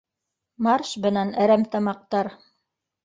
[0.67, 2.33] Марш бынан әремтамаҡтар!